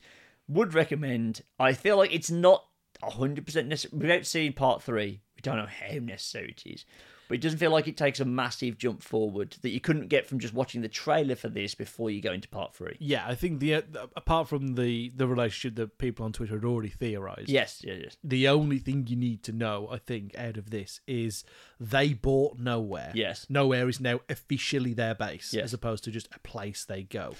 [0.49, 1.41] Would recommend.
[1.59, 2.65] I feel like it's not
[3.03, 3.99] hundred percent necessary.
[3.99, 6.85] Without seeing part three, we don't know how necessary it is.
[7.29, 10.25] But it doesn't feel like it takes a massive jump forward that you couldn't get
[10.25, 12.95] from just watching the trailer for this before you go into part three.
[12.99, 13.81] Yeah, I think the uh,
[14.15, 17.49] apart from the the relationship that people on Twitter had already theorized.
[17.49, 18.17] Yes, yes, yes.
[18.23, 21.43] The only thing you need to know, I think, out of this is
[21.81, 23.11] they bought Knowhere.
[23.13, 23.45] Yes.
[23.51, 25.65] Knowhere is now officially their base, Yes.
[25.65, 27.35] as opposed to just a place they go.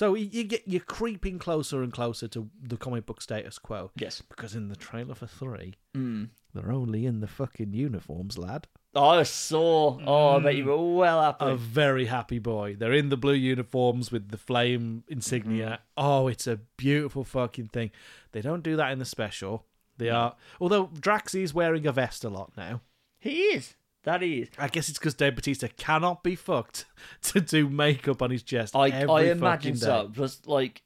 [0.00, 3.90] So you you get you're creeping closer and closer to the comic book status quo.
[3.96, 4.22] Yes.
[4.22, 6.30] Because in the trailer for three, Mm.
[6.54, 8.66] they're only in the fucking uniforms, lad.
[8.94, 10.00] I saw.
[10.06, 11.44] Oh, I bet you were well happy.
[11.44, 12.76] A very happy boy.
[12.78, 15.66] They're in the blue uniforms with the flame insignia.
[15.98, 16.06] Mm-hmm.
[16.06, 17.90] Oh, it's a beautiful fucking thing.
[18.32, 19.66] They don't do that in the special.
[19.98, 20.34] They are.
[20.62, 22.80] Although Drax is wearing a vest a lot now.
[23.18, 23.74] He is.
[24.04, 24.48] That is.
[24.58, 26.86] I guess it's because Dave Batista cannot be fucked
[27.22, 28.74] to do makeup on his chest.
[28.74, 30.10] I every I imagine so.
[30.14, 30.82] Plus, like,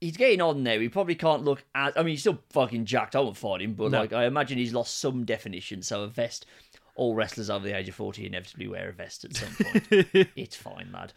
[0.00, 0.80] he's getting on there.
[0.80, 1.94] He probably can't look as.
[1.96, 3.16] I mean, he's still fucking jacked.
[3.16, 4.00] I won't fight him, but No.
[4.00, 5.82] like, I imagine he's lost some definition.
[5.82, 6.46] So a vest.
[6.94, 9.86] All wrestlers over the age of forty inevitably wear a vest at some point.
[10.36, 11.12] it's fine, lad.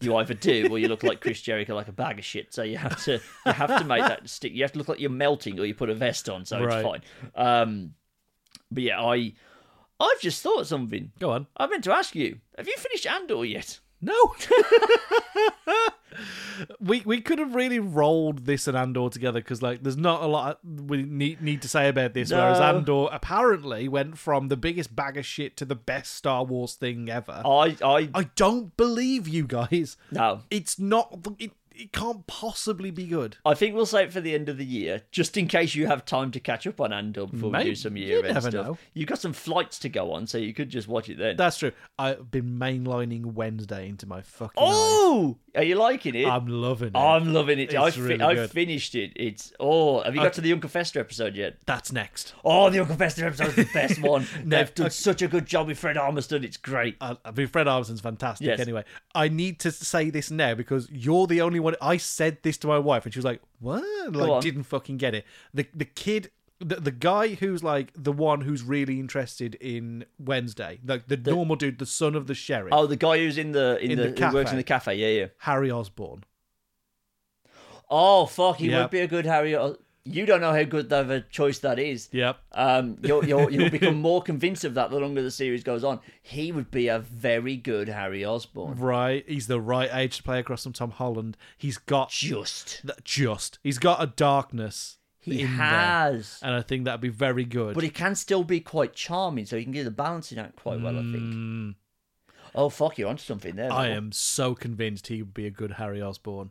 [0.00, 2.52] You either do, or you look like Chris Jericho, like a bag of shit.
[2.52, 3.12] So you have to,
[3.46, 4.52] you have to make that stick.
[4.52, 6.44] You have to look like you're melting, or you put a vest on.
[6.44, 6.84] So Right.
[6.84, 7.00] it's fine.
[7.36, 7.94] Um,
[8.70, 9.32] but yeah, I,
[10.02, 11.12] I've just thought something.
[11.18, 11.46] Go on.
[11.56, 13.78] I meant to ask you: Have you finished Andor yet?
[14.04, 14.34] No.
[16.80, 20.26] we we could have really rolled this and Andor together because like there's not a
[20.26, 22.32] lot we need need to say about this.
[22.32, 26.74] Whereas Andor apparently went from the biggest bag of shit to the best Star Wars
[26.74, 27.42] thing ever.
[27.44, 29.96] I, I, I don't believe you guys.
[30.10, 30.40] no.
[30.50, 31.16] It's not.
[31.38, 33.36] It, it can't possibly be good.
[33.44, 35.86] I think we'll save it for the end of the year, just in case you
[35.86, 38.52] have time to catch up on Andor before we do some year end stuff.
[38.52, 38.78] know.
[38.94, 41.36] You've got some flights to go on, so you could just watch it then.
[41.36, 41.72] That's true.
[41.98, 44.62] I've been mainlining Wednesday into my fucking.
[44.62, 45.36] eyes.
[45.54, 46.26] Are you liking it?
[46.26, 46.96] I'm loving it.
[46.96, 47.64] I'm loving it.
[47.64, 49.12] It's I fi- really I finished it.
[49.16, 50.34] It's oh, have you got Okay.
[50.36, 51.56] to the Uncle Fester episode yet?
[51.66, 52.34] That's next.
[52.44, 54.26] Oh, the Uncle Fester episode is the best one.
[54.44, 54.92] No, They've done okay.
[54.92, 56.42] such a good job with Fred Armisen.
[56.44, 56.96] It's great.
[57.00, 58.46] I, I mean, Fred Armisen's fantastic.
[58.46, 58.60] Yes.
[58.60, 58.84] Anyway,
[59.14, 61.76] I need to say this now because you're the only one.
[61.82, 65.14] I said this to my wife, and she was like, "What?" Like, didn't fucking get
[65.14, 65.24] it.
[65.52, 66.30] The the kid,
[66.64, 71.56] the, the guy who's like the one who's really interested in Wednesday, like the, normal
[71.56, 74.08] dude, the son of the sheriff, Oh, the guy who's in the in, In the,
[74.10, 74.50] the who works cafe.
[74.52, 74.94] in the cafe.
[74.96, 75.26] Yeah, yeah.
[75.38, 76.24] Harry Osborn.
[77.90, 78.80] Oh fuck, he Yep.
[78.82, 79.56] would be a good Harry.
[80.04, 82.08] You don't know how good of a choice that is.
[82.10, 82.36] Yep.
[82.52, 86.00] Um, you'll, you'll, you'll become more convinced of that the longer the series goes on.
[86.22, 88.78] He would be a very good Harry Osborn.
[88.80, 89.24] Right.
[89.28, 91.36] He's the right age to play across from Tom Holland.
[91.56, 92.82] He's got Just.
[93.04, 93.60] just.
[93.62, 94.98] He's got a darkness.
[95.22, 96.38] He in there, has.
[96.42, 97.74] and I think that'd be very good.
[97.74, 100.80] But he can still be quite charming, so he can get the balancing act quite
[100.80, 101.16] well, I think.
[101.16, 101.74] Mm,
[102.54, 103.72] Oh, fuck, you're onto something there.
[103.72, 106.50] I am so convinced he would be a good Harry Osborn.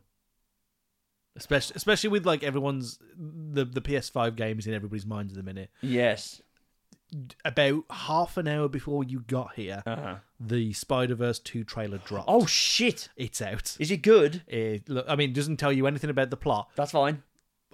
[1.36, 5.70] Especially, especially with like everyone's the the PS5 games in everybody's minds at the minute.
[5.80, 6.42] Yes.
[7.44, 10.16] About half an hour before you got here, Uh-huh.
[10.40, 12.28] the Spider Verse two trailer dropped.
[12.28, 13.08] Oh, shit.
[13.16, 13.76] it's out.
[13.78, 14.42] Is it good?
[14.46, 16.70] It, look, I mean, it doesn't tell you anything about the plot.
[16.74, 17.22] That's fine.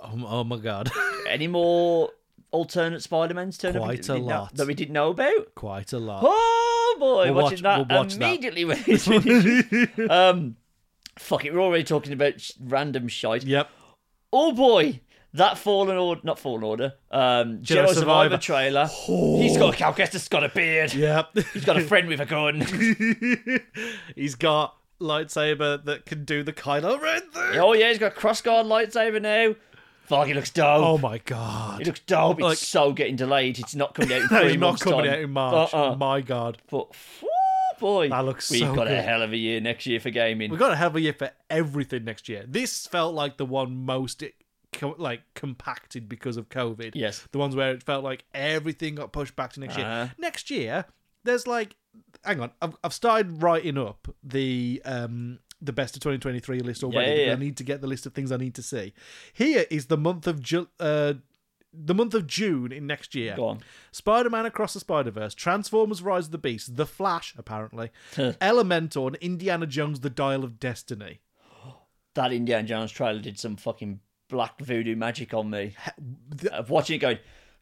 [0.00, 0.90] Oh, oh my god,
[1.28, 2.10] Any more
[2.50, 4.54] alternate Spider-Mans turn up Quite we a didn't know- lot.
[4.56, 5.54] that we didn't know about?
[5.54, 6.22] quite a lot.
[6.26, 7.32] Oh, boy.
[7.32, 8.24] We'll watching watch- that we'll watch that.
[8.26, 10.10] immediately when it's finished.
[10.10, 10.56] um,
[11.18, 13.44] fuck it, we're already talking about sh- random shite.
[13.44, 13.68] Yep.
[14.32, 15.00] Oh boy,
[15.34, 18.38] that Fallen Order, not Fallen Order, um, Jedi, Jedi Survivor, Survivor.
[18.38, 18.86] trailer.
[18.86, 20.94] He's got Cal Kestis got a beard.
[20.94, 21.38] Yep.
[21.52, 22.60] He's got a friend with a gun.
[24.16, 27.60] He's got lightsaber that can do the Kylo Ren thing.
[27.60, 29.54] oh yeah, he's got a crossguard lightsaber now.
[30.08, 30.84] Fuck, he looks dope.
[30.84, 31.80] Oh my god.
[31.80, 32.38] He looks dope.
[32.38, 33.58] It's Like- so getting delayed.
[33.58, 35.10] It's not coming out in No, he's not coming time.
[35.14, 35.74] out in March.
[35.74, 35.96] Uh-uh.
[35.96, 36.58] My god.
[36.70, 36.88] But
[37.20, 37.28] whew,
[37.78, 40.50] boy, That looks we've so got a hell of a year next year for gaming.
[40.50, 42.44] We've got a hell of a year for everything next year.
[42.48, 44.22] This felt like the one most
[44.72, 46.92] co- like compacted because of COVID.
[46.94, 47.26] Yes.
[47.32, 49.86] The ones where it felt like everything got pushed back to next Uh-huh.
[49.88, 50.12] year.
[50.18, 50.86] Next year,
[51.24, 51.76] there's like,
[52.24, 57.10] hang on, I've, I've started writing up the um the best of 2023 list already.
[57.10, 57.32] Yeah, yeah, yeah.
[57.32, 58.92] I need to get the list of things I need to see.
[59.32, 61.14] Here is the month of Ju- uh
[61.72, 63.34] the month of June in next year.
[63.36, 63.60] Go on.
[63.92, 67.90] Spider Man Across the Spider Verse, Transformers Rise of the Beast, The Flash, apparently,
[68.40, 71.20] Elemental, and Indiana Jones The Dial of Destiny.
[72.14, 75.74] That Indiana Jones trailer did some fucking black voodoo magic on me.
[76.30, 77.18] the- Of watching it going,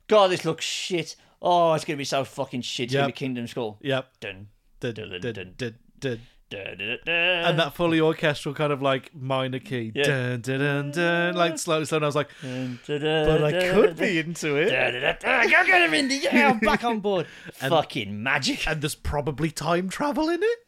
[0.06, 1.16] God, this looks shit.
[1.42, 2.84] Oh, it's gonna be so fucking shit.
[2.84, 3.78] It's gonna be Kingdom School.
[3.82, 4.08] Yep.
[4.20, 4.48] Dun,
[4.80, 5.20] dun, dun, dun.
[5.20, 6.20] dun, dun, dun,
[6.52, 9.92] And that fully orchestral kind of like minor key.
[9.94, 10.04] Yeah.
[10.04, 11.98] Dun, dun, dun, dun, like slowly, slowly.
[11.98, 12.30] And I was like,
[12.86, 14.70] but I could be into it.
[15.22, 16.16] Go get him, Indy.
[16.22, 17.26] Yeah, I'm back on board.
[17.54, 18.66] fucking magic.
[18.66, 20.58] And there's probably time travel in it.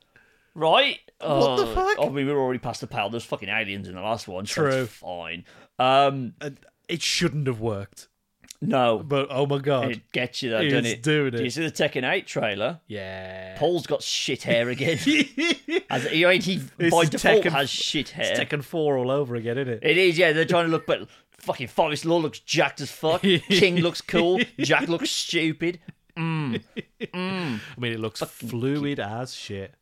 [0.54, 0.98] Right?
[1.20, 1.96] What the Oh, fuck?
[1.98, 3.10] Oh, we were already past the pale.
[3.10, 4.46] There's fucking aliens in the last one.
[4.46, 4.86] So True.
[4.86, 5.44] fine.
[5.78, 8.08] Um, And it shouldn't have worked.
[8.60, 8.98] No.
[9.04, 9.90] But oh my god.
[9.92, 11.02] It gets you though, doesn't it?
[11.02, 12.80] doing Do you see the Tekken 8 trailer?
[12.86, 13.56] yeah.
[13.58, 14.98] Paul's got shit hair again.
[15.90, 16.22] As, he
[16.76, 18.32] This by default Tekken- has shit hair.
[18.32, 19.80] It's Tekken 4 all over again, isn't it?
[19.82, 20.32] It is, yeah.
[20.32, 23.22] They're trying to look, but fucking Forest Law looks jacked as fuck.
[23.22, 24.40] King looks cool.
[24.58, 25.80] Jack looks stupid.
[26.16, 26.62] Mm.
[27.00, 27.60] Mm.
[27.76, 29.74] I mean, it looks fluid as shit.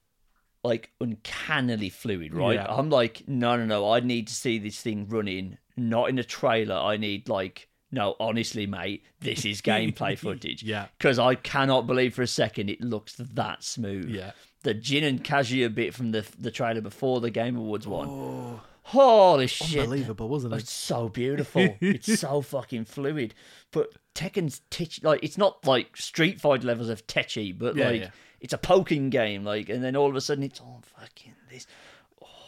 [0.63, 2.57] Like uncannily fluid, right?
[2.57, 2.67] Yeah.
[2.69, 3.91] I'm like, no, no, no.
[3.91, 6.75] I need to see this thing running, not in a trailer.
[6.77, 10.63] I need like, no, honestly, mate, this is gameplay footage.
[10.63, 10.87] Yeah.
[10.99, 14.09] Because I cannot believe for a second it looks that smooth.
[14.11, 14.33] Yeah.
[14.63, 18.09] The Jin and Kazuya bit from the the trailer before the Game Awards one.
[18.09, 18.61] Oh.
[18.91, 19.81] Holy shit!
[19.81, 20.61] Unbelievable, wasn't it?
[20.61, 21.77] It's so beautiful.
[21.81, 23.35] it's so fucking fluid.
[23.73, 28.01] But Tekken's titch like it's not like Street Fighter levels of tetchy, but Yeah, like
[28.03, 28.11] yeah.
[28.41, 29.43] it's a poking game.
[29.43, 31.67] Like, and then all of a sudden it's all fucking this.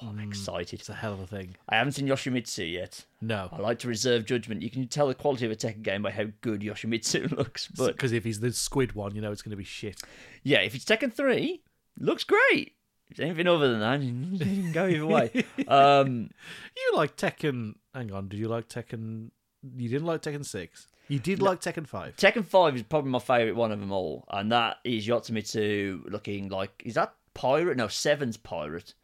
[0.03, 0.79] Oh, I'm excited.
[0.81, 1.57] It's a hell of a thing.
[1.69, 3.05] I haven't seen Yoshimitsu yet.
[3.21, 3.49] No.
[3.51, 4.63] I like to reserve judgment.
[4.63, 7.67] You can tell the quality of a Tekken game by how good Yoshimitsu looks.
[7.69, 10.01] But Because if he's the squid one, you know it's going to be shit.
[10.45, 11.61] yeah, if it's Tekken 3,
[11.99, 12.75] looks great.
[13.07, 14.01] If it's anything other than that,
[14.47, 15.45] you can go either way.
[15.69, 16.31] Um,
[16.77, 17.75] You like Tekken.
[17.95, 19.31] Hang on, did you like Tekken?
[19.77, 20.87] You didn't like Tekken 6.
[21.09, 22.17] You did like Tekken 5.
[22.17, 26.51] Tekken 5 is probably my favourite one of them all, and that is Yoshimitsu looking
[26.51, 26.83] like.
[26.85, 27.77] Is that Pirate?
[27.79, 28.95] No, Seven's Pirate.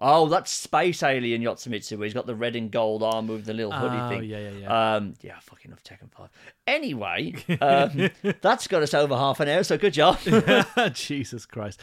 [0.00, 3.54] Oh, that's Space Alien Yoshimitsu, where he's got the red and gold armor with the
[3.54, 4.24] little hoodie Oh, thing.
[4.28, 4.94] yeah, yeah, yeah.
[4.96, 6.28] Um, yeah, fucking love Tekken 5.
[6.66, 8.10] Anyway, um,
[8.42, 10.18] that's got us over half an hour, so good job.
[10.92, 11.80] Jesus Christ.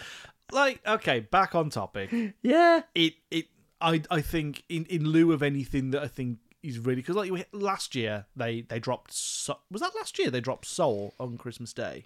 [0.52, 2.12] Like, okay, back on topic.
[2.42, 2.82] yeah.
[2.94, 3.46] It, it,
[3.80, 7.48] I, I think in, in lieu of anything that I think is really because like
[7.52, 11.74] last year they they dropped so, was that last year they dropped Soul on Christmas
[11.74, 12.06] Day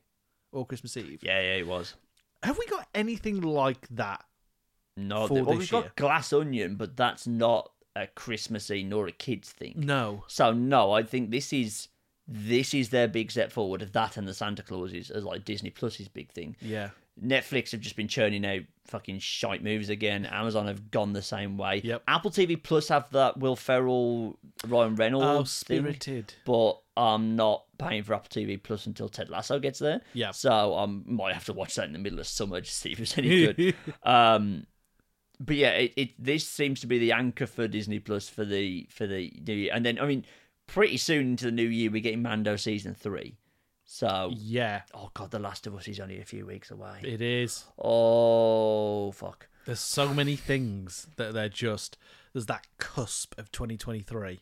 [0.52, 1.20] or Christmas Eve.
[1.22, 1.94] Yeah, yeah, it was.
[2.42, 4.24] Have we got anything like that?
[4.98, 5.82] No, For well, we've year.
[5.84, 9.74] got Glass Onion, but that's not a Christmassy nor a kids thing.
[9.78, 10.24] No.
[10.28, 11.88] So no, I think this is
[12.28, 15.70] this is their big step forward of that and the Santa Clauses as like Disney
[15.70, 16.56] Plus's big thing.
[16.60, 16.90] Yeah.
[17.24, 20.26] Netflix have just been churning out fucking shite movies again.
[20.26, 21.82] Amazon have gone the same way.
[21.84, 22.04] Yep.
[22.08, 26.34] Apple TV Plus have that Will Ferrell, Ryan Reynolds Oh, thing, spirited.
[26.46, 30.02] but I'm not paying for Apple TV Plus until Ted Lasso gets there.
[30.14, 30.30] Yeah.
[30.32, 32.92] So I um, might have to watch that in the middle of summer to see
[32.92, 33.76] if it's any good.
[34.04, 34.68] um,
[35.40, 38.88] but yeah, it, it this seems to be the anchor for Disney Plus for the
[38.90, 40.26] for the new year, and then I mean,
[40.66, 43.38] pretty soon into the new year we're getting Mando season three.
[43.86, 47.00] So Yeah, oh god, The Last of Us is only a few weeks away.
[47.04, 47.66] it is.
[47.78, 49.48] Oh fuck.
[49.66, 51.98] There's so many things that they're just
[52.34, 54.42] there's that cusp of 2023,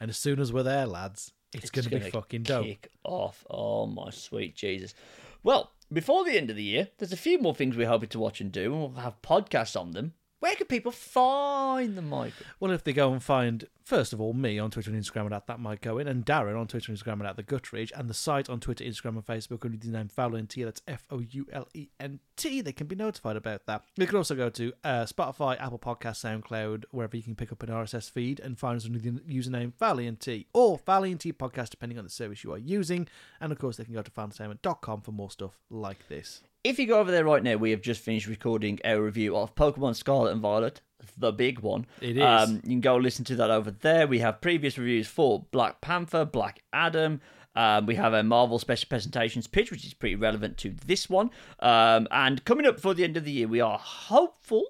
[0.00, 2.64] and as soon as we're there, lads, it's, going to be gonna fucking dope.
[2.64, 3.44] Kick off.
[3.50, 4.94] Oh my sweet Jesus.
[5.42, 8.18] Well, before the end of the year, there's a few more things we're hoping to
[8.18, 10.14] watch and do, and we'll have podcasts on them.
[10.44, 12.44] Where can people find them, Michael?
[12.60, 15.46] Well, if they go and find, first of all, me on Twitter and Instagram at
[15.46, 18.14] that might go in, and Darren on Twitter and Instagram at the Guttridge, and the
[18.14, 21.66] site on Twitter, Instagram, and Facebook under the name Foulent, that's F O U L
[21.72, 23.84] E N T, they can be notified about that.
[23.96, 27.62] You can also go to uh, Spotify, Apple Podcast, SoundCloud, wherever you can pick up
[27.62, 32.04] an RSS feed and find us under the username Valiant or Valiant Podcast, depending on
[32.04, 33.08] the service you are using.
[33.40, 36.42] And of course, they can go to fountaintainment.com for more stuff like this.
[36.64, 39.54] If you go over there right now, we have just finished recording our review of
[39.54, 40.80] Pokemon Scarlet and Violet,
[41.18, 41.84] the big one.
[42.00, 42.22] It is.
[42.22, 44.06] Um, you can go listen to that over there.
[44.06, 47.20] We have previous reviews for Black Panther, Black Adam.
[47.54, 51.28] Um, we have a Marvel Special Presentations pitch, which is pretty relevant to this one.
[51.60, 54.64] Um, and coming up for the end of the year, we are hopeful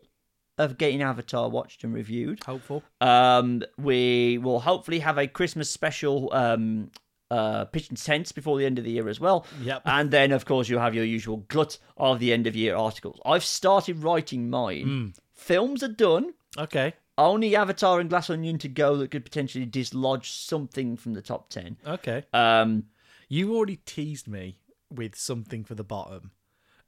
[0.58, 2.42] of getting Avatar watched and reviewed.
[2.42, 2.82] Hopeful.
[3.00, 6.90] Um, we will hopefully have a Christmas special um,
[7.34, 9.46] uh, pitch and sense before the end of the year as well.
[9.62, 9.82] Yep.
[9.84, 13.18] And then, of course, you'll have your usual glut of the end of year articles.
[13.24, 15.14] I've started writing mine.
[15.32, 16.34] Films are done.
[16.56, 16.94] Okay.
[17.16, 21.48] Only Avatar and Glass Onion to go that could potentially dislodge something from the top
[21.48, 21.76] 10.
[21.86, 22.24] Okay.
[22.32, 22.84] Um,
[23.28, 24.58] You already teased me
[24.90, 26.30] with something for the bottom.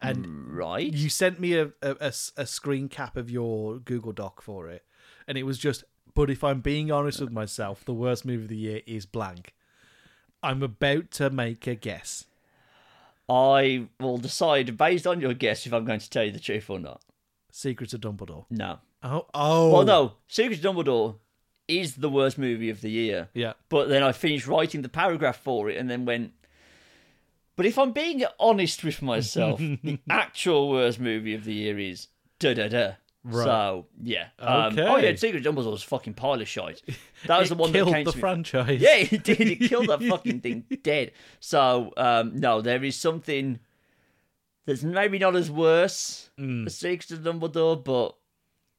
[0.01, 0.93] And right.
[0.93, 4.85] you sent me a a screen cap of your Google Doc for it.
[5.27, 8.49] And it was just, but if I'm being honest with myself, the worst movie of
[8.49, 9.55] the year is blank.
[10.43, 12.25] I'm about to make a guess.
[13.29, 16.71] I will decide based on your guess if I'm going to tell you the truth
[16.71, 17.03] or not.
[17.51, 18.45] Secrets of Dumbledore.
[18.51, 18.79] No.
[19.03, 19.73] Oh, oh.
[19.73, 20.13] Well, no.
[20.29, 21.17] Secret of Dumbledore
[21.69, 23.29] is the worst movie of the year.
[23.35, 23.55] Yeah.
[23.69, 26.33] But then I finished writing the paragraph for it and then went,
[27.57, 32.09] but if I'm being honest with myself, the actual worst movie of the year is
[32.39, 32.93] da da da.
[33.29, 33.45] Right.
[33.45, 34.29] So, yeah.
[34.39, 34.83] Um, Okay.
[34.87, 36.81] Oh, yeah, Secret Dumbledore was fucking pile of shite.
[37.27, 38.81] That was the one killed that killed the franchise.
[38.81, 39.41] Yeah, it did.
[39.41, 41.11] It killed that fucking thing dead.
[41.41, 43.59] So, um, no, there is something
[44.65, 46.67] that's maybe not as worse Mm.
[46.67, 48.15] as Secret of Dumbledore, but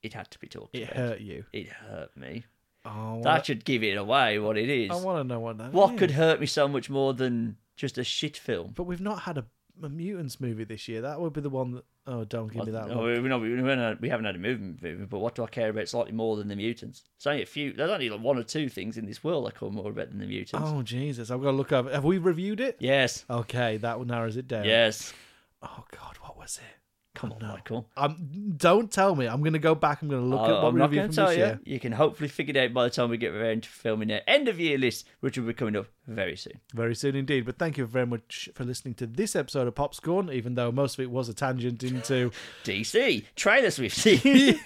[0.03, 0.95] it had to be talked It about.
[0.95, 1.43] hurt you.
[1.51, 2.45] It hurt me.
[2.85, 4.91] Oh, That should give it away what it is.
[4.91, 5.99] I want to know what that What is.
[5.99, 8.71] could hurt me so much more than just a shit film?
[8.75, 9.45] But we've not had a,
[9.83, 11.01] a mutants movie this year.
[11.01, 11.83] That would be the one that.
[12.09, 14.35] Oh, don't give me that No, we, no, we, we haven't had- we haven't had
[14.35, 17.03] a movie, but what do I care about slightly more than the mutants?
[17.19, 17.73] There's only a few.
[17.73, 20.19] There's only like one or two things in this world I care more about than
[20.19, 20.69] the mutants.
[20.71, 21.29] Oh Jesus!
[21.29, 21.91] I've got to look up.
[21.91, 22.77] Have we reviewed it?
[22.79, 24.63] Yes, Okay, that narrows it down.
[24.65, 25.13] yes.
[25.61, 26.77] Oh God, what was it?
[27.17, 27.89] Come on, Michael.
[27.97, 29.25] Um, don't tell me.
[29.27, 30.03] I'm going to go back.
[30.03, 31.37] I'm going to look at Oh, what I'm we not going from to tell this
[31.37, 31.43] you.
[31.45, 31.59] year.
[31.65, 34.21] You can hopefully figure it out by the time we get around to filming our
[34.27, 36.59] end of year list, which will be coming up very soon.
[36.75, 37.43] Very soon indeed.
[37.47, 40.93] But thank you very much for listening to this episode of Popscorn, even though most
[40.93, 42.31] of it was a tangent into.
[42.63, 44.59] DC trailers we've seen.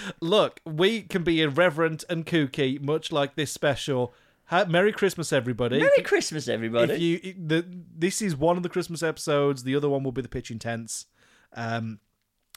[0.20, 4.12] Look, we can be irreverent and kooky, much like this special.
[4.68, 5.78] Merry Christmas, everybody.
[5.78, 6.94] Merry Christmas, everybody.
[6.94, 7.64] if you the
[7.96, 9.62] this is one of the Christmas episodes.
[9.62, 11.06] The other one will be the pitch intense.
[11.54, 12.00] Um,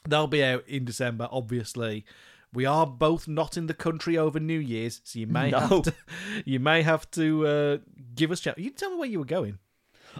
[0.08, 1.28] they'll be out in December.
[1.30, 2.04] Obviously,
[2.52, 5.58] we are both not in the country over New Year's, so you may No.
[5.60, 5.94] have to
[6.44, 7.78] you may have to uh,
[8.14, 8.40] give us.
[8.40, 8.58] A chat.
[8.58, 9.58] You tell me where you were going.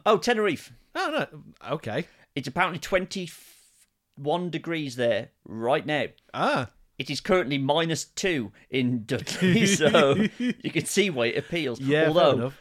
[0.07, 0.73] oh, Tenerife.
[0.95, 1.43] Oh no,
[1.75, 2.07] okay.
[2.37, 6.05] It's apparently 21 degrees there right now.
[6.35, 11.81] Ah, It is currently minus two in Dudley, so you can see why it appeals.
[11.81, 12.09] yeah.
[12.09, 12.59] Although enough.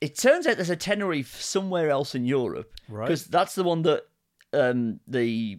[0.00, 3.06] it turns out there's a Tenerife somewhere else in Europe, Right.
[3.06, 4.04] Because that's the one that
[4.52, 5.58] um, the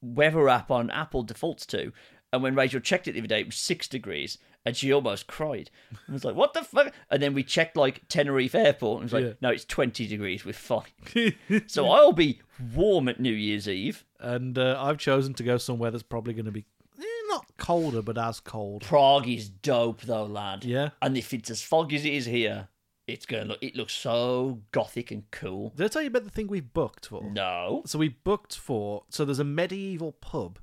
[0.00, 1.92] weather app on Apple defaults to.
[2.32, 5.26] And when Rachel checked it the other day, it was six degrees, and she almost
[5.26, 5.70] cried.
[6.08, 9.12] I was like, "What the fuck?" And then we checked like Tenerife Airport, and it
[9.14, 9.38] was like, Yeah.
[9.42, 10.44] "No, it's twenty degrees.
[10.44, 10.84] We're fine."
[11.66, 12.40] so I'll be
[12.74, 14.04] warm at New Year's Eve.
[14.18, 16.64] and uh, I've chosen to go somewhere that's probably going to be
[16.98, 18.82] eh, not colder, but as cold.
[18.82, 20.64] Prague is dope though, lad.
[20.64, 20.90] Yeah.
[21.02, 22.68] And if it's as foggy as it is here,
[23.06, 23.58] it's gonna look.
[23.62, 25.72] It looks so gothic and cool.
[25.76, 27.22] Did I tell you about the thing we booked for?
[27.24, 27.82] No.
[27.86, 29.04] So we booked for.
[29.10, 30.58] So there's a medieval pub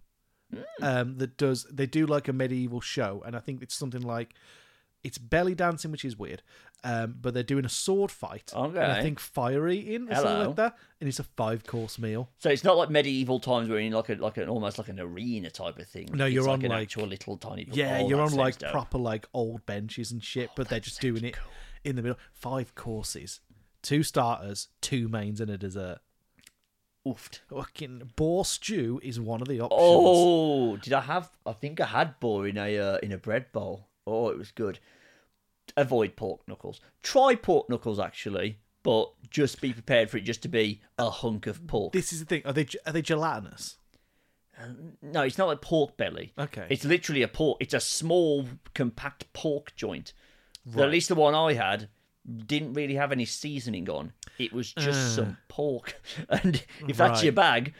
[0.52, 0.84] Hmm.
[0.84, 1.66] um, that does.
[1.72, 4.34] They do like a medieval show, and I think it's something like
[5.04, 6.42] it's belly dancing, which is weird.
[6.82, 8.54] Um, but they're doing a sword fight.
[8.56, 10.46] And I think fire eating or something Hello.
[10.48, 12.30] like that, and it's a five course meal.
[12.38, 14.88] So it's not like medieval times where you're in like a like an almost like
[14.88, 16.10] an arena type of thing.
[16.14, 17.68] No, you're on, like an like- actual little tiny.
[17.72, 18.72] Yeah, oh, you're that on sounds like dope.
[18.72, 21.36] proper like old benches and shit, but they're just doing it
[21.84, 22.18] in the middle.
[22.32, 23.42] Five courses,
[23.82, 26.00] two starters, two mains, and a dessert.
[27.06, 27.40] Oofed.
[27.50, 29.82] Fucking boar stew is one of the options.
[29.82, 31.30] Oh, did I have?
[31.46, 33.89] I think I had boar in a uh, in a bread bowl.
[34.10, 34.80] Oh, it was good.
[35.78, 36.82] Avoid pork knuckles.
[37.04, 41.46] Try pork knuckles actually, but just be prepared for it just to be a hunk
[41.48, 41.94] of pork.
[41.94, 42.42] This is the thing.
[42.46, 43.78] Are they are they gelatinous?
[45.02, 46.34] No, it's not like pork belly.
[46.38, 46.66] Okay.
[46.70, 47.58] It's literally a pork.
[47.62, 50.12] It's a small, compact pork joint.
[50.66, 50.84] Right.
[50.86, 51.88] at least the one I had
[52.46, 54.12] didn't really have any seasoning on.
[54.38, 55.22] It was just Uh.
[55.24, 56.00] some pork.
[56.30, 57.24] And if that's Right.
[57.24, 57.74] your bag,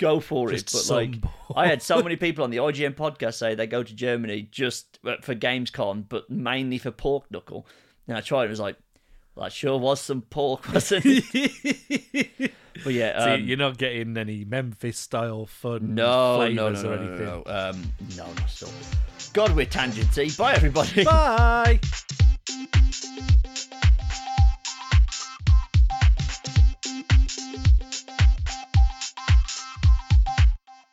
[0.00, 0.88] go for Just it.
[0.88, 1.14] But like.
[1.54, 4.98] I had so many people on the IGN podcast say they go to Germany just
[5.06, 7.66] uh, for Gamescom, but mainly for pork knuckle.
[8.08, 8.46] And I tried.
[8.46, 8.76] It was like,
[9.36, 12.52] well, that sure was some pork, wasn't it?
[12.84, 16.96] but yeah, um, you're not getting any Memphis style fun no, no, flavors no, or
[16.96, 17.26] no, no, anything.
[17.26, 18.72] no, um, no, not at all.
[19.32, 20.36] God, we're tangency.
[20.36, 21.04] Bye, everybody.
[21.04, 21.80] Bye.